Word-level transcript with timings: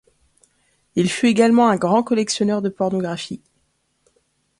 Il 0.95 1.11
fut 1.11 1.27
également 1.27 1.67
un 1.69 1.75
grand 1.75 2.01
collectionneur 2.01 2.63
de 2.63 2.69
pornographie. 2.69 3.43